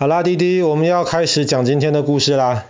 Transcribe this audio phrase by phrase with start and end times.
[0.00, 2.64] 好啦，弟弟，我们要开始讲今天的故事啦。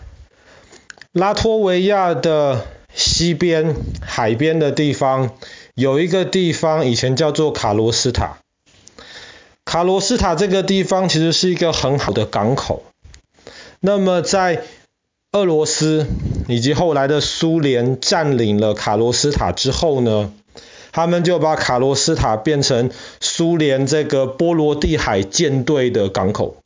[1.12, 5.30] 拉脱维亚的西边海边的地方，
[5.76, 8.38] 有一个地方以前叫做卡罗斯塔。
[9.64, 12.82] 卡罗斯塔这个地方其实是一个很好的港口。
[13.78, 14.64] 那么在
[15.30, 16.08] 俄罗斯
[16.48, 20.32] 以及后来的苏联占领了卡罗斯塔之后呢，
[20.90, 22.90] 他们就把卡罗斯塔变成
[23.20, 26.56] 苏联这个波罗的海舰队的港口。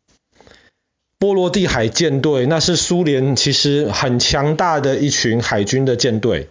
[1.25, 6.49] 波罗的海舰队，那是苏联其实很强大的一群海军的舰队，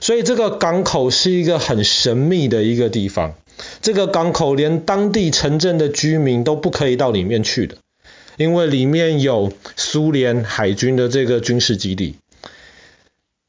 [0.00, 3.34] 所以这个港口是一个很神秘的一个地方。
[3.82, 7.76] 这个港口连当地城镇的居民都不可以到里面去的，
[8.38, 12.16] 因为里面有苏联海军的这个军事基地。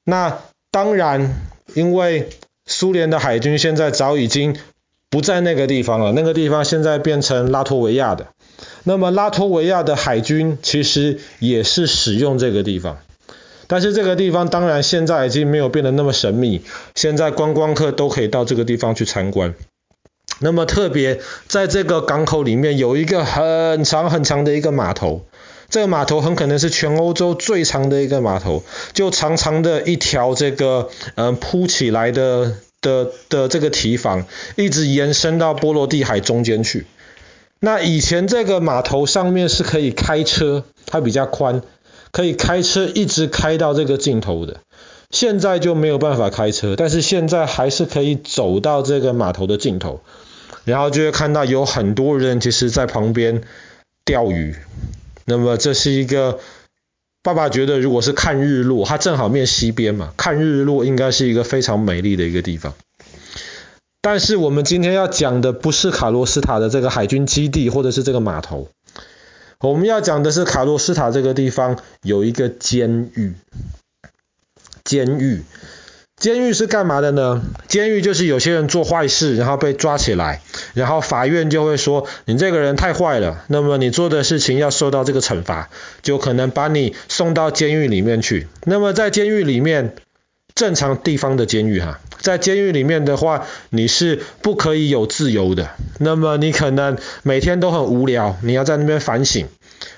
[0.03, 0.39] 那
[0.71, 1.35] 当然，
[1.73, 2.27] 因为
[2.65, 4.57] 苏联的海军现在早已经
[5.09, 8.27] 不在那个地方了，那个地方现在变成拉脱维亚的。
[8.87, 12.99] 那么拉脱维亚的海军其实也是使用这个地方，
[13.65, 16.61] 但是这个地方当然现在已经没有变得那么神秘，
[16.93, 19.55] 现在观光客都可以到这个地方去参观。
[20.39, 25.25] 那么特别在这个港口里面有一个很长很长的一个码头，
[25.69, 28.63] 这个码头很可能是全欧洲最长的一个码头，
[28.93, 34.25] 就长长的一条这个嗯铺起来的的的这个堤防，
[34.55, 36.85] 一直延伸到波罗的海中间去。
[37.59, 41.61] 那以前这个码头上面是可以开车，它比较宽，
[42.11, 44.59] 可以开车一直开到这个尽头的。
[45.11, 50.01] 现在就没有办法开车，但是现在还是可以走到这个码头的尽头，
[50.65, 53.41] 然后就会看到有很多人其实在旁边
[54.03, 54.55] 钓鱼。
[55.23, 56.39] 那么这是一个
[57.23, 62.73] 爸爸觉得，如果是看日落，它正好面西边嘛，看日落应该是一个非常美丽的一个地方。
[64.05, 68.69] 但是我们今天要讲的不是卡罗斯塔的这个海军基地，或者是这个码头，
[69.61, 73.33] 我们要讲的是卡罗斯塔这个地方有一个监狱。
[74.83, 75.41] 监狱，
[76.17, 77.41] 监狱是干嘛的呢？
[77.67, 80.43] 监狱就是有些人做坏事，然后被抓起来，
[80.75, 85.71] 然后法院就会说你这个人太坏了，那么你做的事情要受到这个惩罚，
[86.03, 88.47] 就可能把你送到监狱里面去。
[88.65, 89.95] 那么在监狱里面，
[90.55, 91.99] 正常地方的监狱哈。
[92.17, 95.69] 在监狱里面的话，你是不可以有自由的。
[95.99, 99.45] 那么你可能每天都很无聊，你要在那边反省，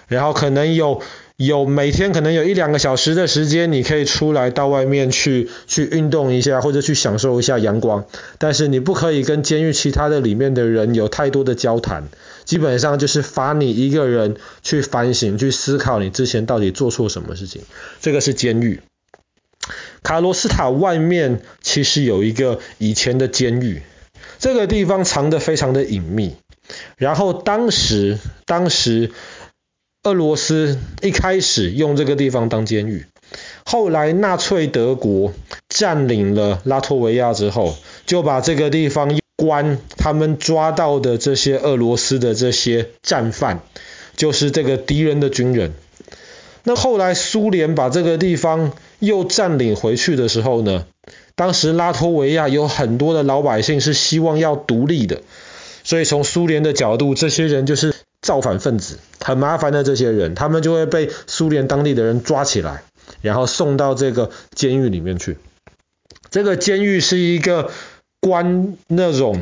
[0.07, 1.01] 然后可能有
[1.38, 8.06] 有每天可能有一两个小时的时间，你可以出来到外面去去运动一下，或者去享受一下阳光。
[8.39, 12.09] 但是你不可以跟监狱其他的里面的人有太多的交谈，
[12.44, 17.62] 基本上就是罚你一个人去反省、去思考你之前到底做错什么事情。
[18.01, 18.81] 这个是监狱。
[20.04, 23.82] 卡罗斯塔外面其实有一个以前的监狱，
[24.40, 26.36] 这个地方藏得非常的隐秘。
[26.98, 29.12] 然后当时，当时
[30.04, 33.06] 俄罗斯一开始用这个地方当监狱，
[33.66, 35.34] 后来纳粹德国
[35.70, 43.62] 占领了拉脱维亚之后，就把这个地方关他们抓到的这些俄罗斯的这些战犯，
[44.16, 45.74] 就是这个敌人的军人。
[46.64, 50.85] 那后来苏联把这个地方又占领回去的时候呢，
[51.35, 55.22] 当时拉脱维亚有很多的老百姓是希望要独立的，
[55.84, 62.84] 所以从苏联的角度，这些人就是造反分子，很麻烦的这些人，他们就会被苏联当地的人抓起来，
[63.22, 65.38] 然后送到这个监狱里面去。
[66.30, 67.72] 这个监狱是一个
[68.19, 69.41] 关那种。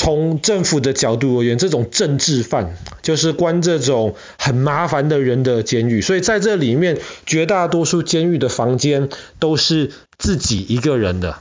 [0.00, 6.96] 从政府的角度而言，这种政治犯就是关这种很麻烦的人的监狱，所以在这里面，
[7.26, 11.36] 绝大多数监狱的房间都是自己一个人的，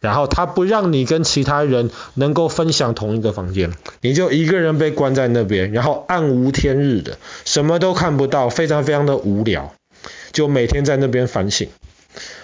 [0.00, 9.74] 然后他不让你跟其他人能够分享同一个房间，你就一个人被关在那边，然后暗无天日的，什么都看不到，非常非常的无聊，
[10.32, 11.68] 就每天在那边反省。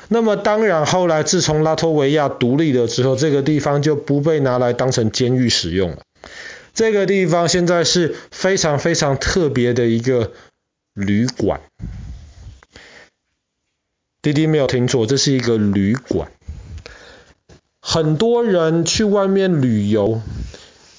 [0.09, 5.98] 那么当然，后来自从拉脱维亚独立了之后，这个地方就不被拿来当成监狱使用了。
[6.75, 10.32] 这个地方现在是非常非常特别的一个
[10.93, 11.61] 旅馆。
[14.23, 16.31] 弟弟没有听错，这是一个旅馆。
[17.81, 20.20] 很多人去外面旅游。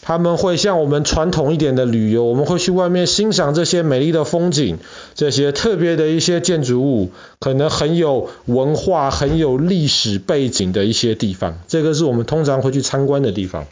[0.08, 4.78] 他们会像我们传统一点的旅游，我们会去外面欣赏这些美丽的风景，
[5.16, 13.66] 这些特别的一些建筑物，可能很有文化、很有历史背景的一些地方，这个是我们通常会去参观的地方。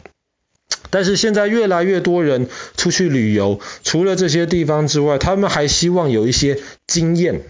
[0.90, 6.58] 但是现在越来越多人出去旅游，除了这些地方之外，他们还希望有一些
[6.88, 7.42] 经验。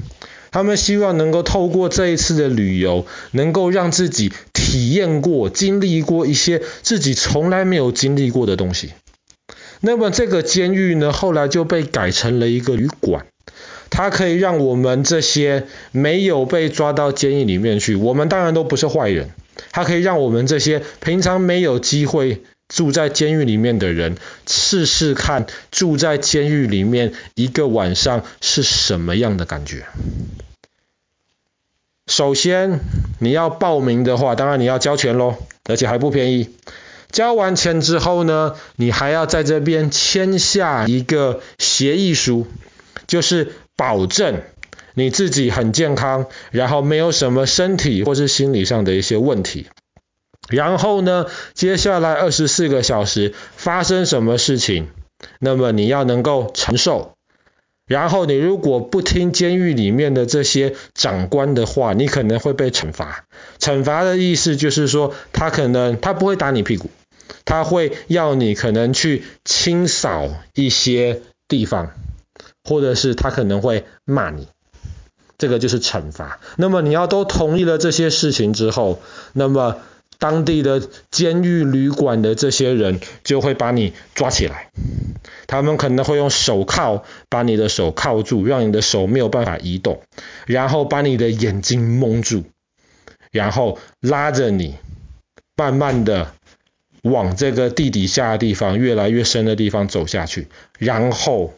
[0.50, 4.31] 他们希望能够透过这一次的旅游，能够让自己
[4.75, 8.91] 体验过、经历过一些自己从来没有经历过的东西。
[9.79, 13.25] 那么这个监狱呢，后来就被改成了一个旅馆。
[13.88, 19.31] 它可以让我们这些没有被抓到监狱里面去，我们当然都不是坏人。
[19.71, 29.85] 它可以让我们这些平常没有机会住在监狱里面的人，试试看住在监狱里面一个晚上是什么样的感觉。
[32.16, 32.78] 首先，
[33.19, 35.34] 你要报名的话，当然你要交钱喽，
[35.64, 36.49] 而且还不便宜。
[37.11, 42.46] 交完钱之后呢，你还要在这边签下一个协议书，
[43.08, 43.52] 就是。
[43.76, 44.43] 保证
[44.94, 49.67] 你自己很健康，然后没有什么身体或是心理上的一些问题。
[50.49, 54.90] 然后呢，接下来二十四个小时发生什么事情，
[55.40, 57.13] 那么你要能够承受。
[57.86, 63.25] 然后你如果不听监狱里面的这些长官的话，你可能会被惩罚。
[63.58, 66.90] 惩罚的意思就是说，他可能他不会打你屁股，
[67.44, 71.92] 他会要你可能去清扫一些地方。
[72.66, 74.48] 或者是他可能会骂你，
[75.36, 76.40] 这个就是惩罚。
[76.56, 79.02] 那么你要都同意了这些事情之后，
[79.34, 79.76] 那么
[80.25, 80.81] 当地的
[81.11, 84.71] 监狱旅馆的这些人就会把你抓起来，
[85.47, 90.00] 他们可能会用手铐把你的手铐住，让你的手没有办法移动，
[90.47, 92.44] 然后把你的眼睛蒙住，
[93.32, 94.76] 然后拉着你
[95.59, 96.32] 慢慢的
[97.03, 100.49] 往这个地底下的地方越来越深的地方走下去，
[100.79, 101.53] 然后。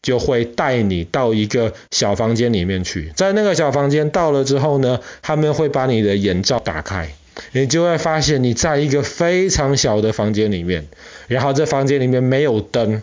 [0.00, 7.14] 就会带你到一个小房间里面去，在那个小房间到了之后呢，他们会把你的眼罩打开，
[7.52, 10.86] 你就会发现你在一个非常小的房间里面，
[11.28, 13.02] 然后这房间里面没有灯，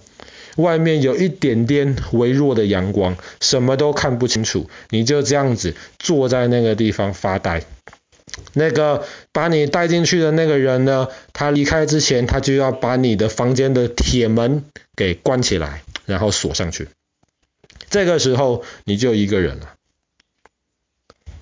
[0.57, 7.63] 外面有一点点微弱的阳光，什么都看不清楚，你就这样子坐在那个地方发呆。
[8.53, 14.63] 那个把你带进去的那个人呢，他离开之前，他就要把你的房间的铁门
[14.95, 15.81] 给关起来。
[16.05, 16.87] 然后锁上去，
[17.91, 19.75] 这个时候你就一个人了，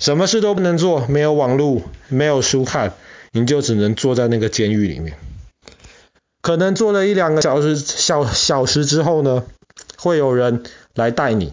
[0.08, 2.94] 什么事都不能做，没有网络，没有书看，
[3.34, 5.18] 你就只能坐在那个监狱里面。
[6.42, 9.44] 可能坐了一两个小时，小小时之后呢，
[9.98, 10.64] 会有人
[10.96, 11.52] 来带你，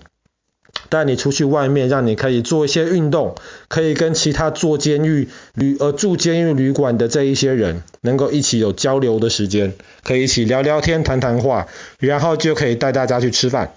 [0.88, 3.34] 带你出去外面，让你可以做一些运动，
[3.66, 7.82] 可以跟其他做监狱旅呃住监狱旅馆的这一些人。
[8.02, 9.74] 能够一起有交流的时间，
[10.04, 11.66] 可以一起聊聊天、谈谈话，
[11.98, 13.74] 然后就可以带大家去吃饭。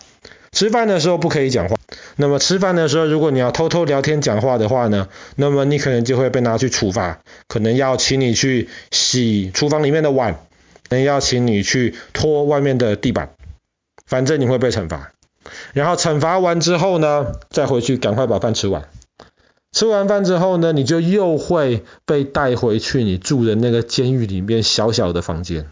[0.58, 1.76] 吃饭的时候不可以讲话。
[2.16, 10.34] 那么吃饭的时候，如果你要偷偷聊天讲话的话呢，那么你可能就会被拿去处罚，可能要请你去洗厨房里面的碗，
[10.90, 13.30] 可能要请你去拖外面的地板，
[14.08, 15.12] 反正你会被惩罚。
[15.74, 18.90] 然后惩罚完之后呢，再回去赶快把饭吃完。
[19.72, 25.68] 吃完饭之后呢，你就又会被带回去你住的那个监狱里面小小的房间。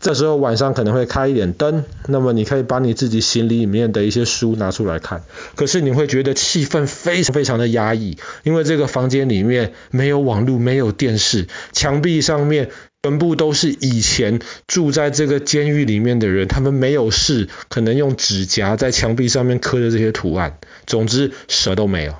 [0.00, 5.22] 这时候晚上可能会开一点灯，那么你可以把你自己行李里面的一些书拿出来看。
[5.56, 12.70] 可是你会觉得气氛非常非常的压抑，因为这个房间里面没有网络，没有电视，墙壁上面
[13.02, 20.58] 全部都是以前住在这个监狱里面的人，他们没有事，可能用指甲在墙壁上面刻的这些图案。
[20.86, 22.14] 总之，蛇都没有。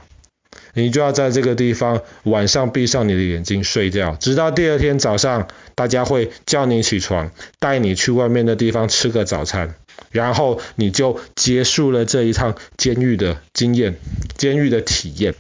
[0.75, 9.75] 你就要在这个地方晚上闭上你的眼睛睡觉，直到第二天早上，大家会叫你起床，带你去外面的地方吃个早餐，
[10.11, 13.99] 然后你就结束了这一趟监狱的经验，
[14.37, 15.35] 监狱的体验。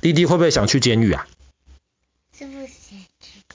[0.00, 1.26] 弟弟会不会想去监狱啊？
[2.36, 2.96] 是不想去。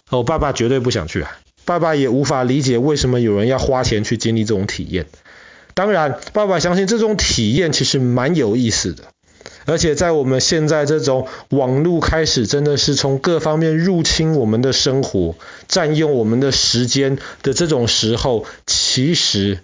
[0.10, 1.38] 哦，爸爸绝对不想去啊！
[1.66, 5.06] 爸爸也无法理解为什么有人要花钱去经历这种体验。
[5.74, 9.04] 当然，爸爸相信这种体验其实蛮有意思的。
[9.66, 15.36] 而且在我们现在这种网络开始真的是从各方面入侵我们的生活，
[15.68, 19.60] 占用我们的时间的这种时候，其实，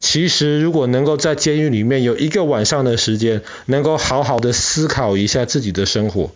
[0.00, 6.32] 其实如果能够在监狱里面有一个晚上的时间，能够好好的思考一下自己的生活，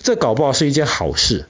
[0.00, 1.46] 这搞不好是一件好事。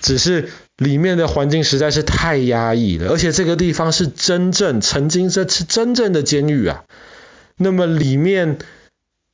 [0.00, 6.84] 只是里面的环境实在是太压抑了，而且这个地方是真正曾经这是真正的监狱啊，
[7.56, 8.58] 那么里面。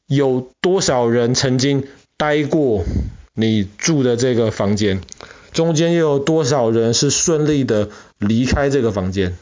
[0.07, 1.85] 有多少人曾经
[2.17, 2.85] 待过
[3.35, 5.01] 你住的这个房间？
[5.53, 9.37] 中间又有多少人是顺利的离开这个房间？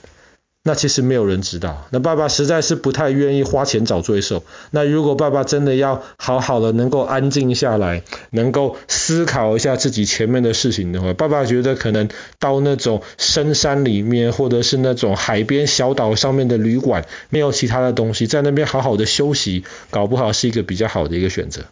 [0.64, 1.88] 那其实没有人知道。
[1.90, 4.44] 那爸爸实在是不太愿意花钱找罪受。
[4.70, 21.62] 那如果爸爸真的要好好的能够安静下来，能够思考一下自己前面的事情的话，爸爸觉得可能到那种深山里面，或者是那种海边小岛上面的旅馆，没有其他的东西，在那边好好的休息，搞不好是一个比较好的一个选择。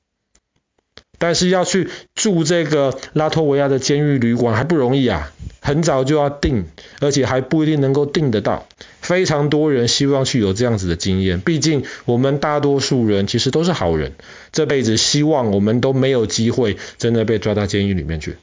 [1.20, 6.64] 但是要去住这个拉脱维亚的监狱旅馆还不容易啊，很早就要订，
[7.00, 8.66] 而且还不一定能够订得到。
[9.02, 14.12] 非常多人希望去有这样子的经验，毕竟我们大多数人其实都是好人，
[14.50, 18.36] 这辈子希望我们都没有机会真的被抓到监狱里面去。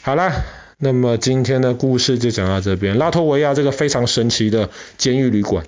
[0.00, 0.44] 好啦，
[0.78, 5.66] 那么今天的故事就讲到这边，拉脱维亚这个非常神奇的监狱旅馆。